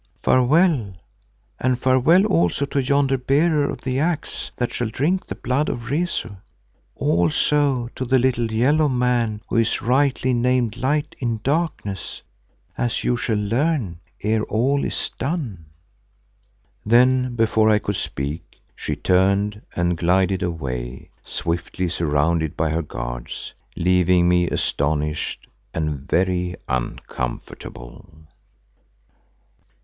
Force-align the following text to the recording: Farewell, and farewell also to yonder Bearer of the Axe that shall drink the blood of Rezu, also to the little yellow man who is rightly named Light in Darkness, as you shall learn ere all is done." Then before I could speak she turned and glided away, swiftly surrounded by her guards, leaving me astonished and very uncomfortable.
Farewell, 0.23 0.95
and 1.59 1.77
farewell 1.79 2.25
also 2.25 2.65
to 2.65 2.81
yonder 2.81 3.19
Bearer 3.19 3.69
of 3.69 3.81
the 3.81 3.99
Axe 3.99 4.49
that 4.57 4.73
shall 4.73 4.89
drink 4.89 5.27
the 5.27 5.35
blood 5.35 5.69
of 5.69 5.91
Rezu, 5.91 6.37
also 6.95 7.87
to 7.93 8.03
the 8.05 8.17
little 8.17 8.51
yellow 8.51 8.89
man 8.89 9.41
who 9.47 9.57
is 9.57 9.79
rightly 9.83 10.33
named 10.33 10.75
Light 10.75 11.15
in 11.19 11.39
Darkness, 11.43 12.23
as 12.75 13.03
you 13.03 13.15
shall 13.15 13.37
learn 13.37 13.99
ere 14.23 14.41
all 14.45 14.83
is 14.83 15.11
done." 15.19 15.65
Then 16.83 17.35
before 17.35 17.69
I 17.69 17.77
could 17.77 17.93
speak 17.95 18.59
she 18.75 18.95
turned 18.95 19.61
and 19.75 19.99
glided 19.99 20.41
away, 20.41 21.11
swiftly 21.23 21.87
surrounded 21.89 22.57
by 22.57 22.71
her 22.71 22.81
guards, 22.81 23.53
leaving 23.75 24.27
me 24.27 24.47
astonished 24.49 25.45
and 25.75 25.99
very 26.09 26.55
uncomfortable. 26.67 28.09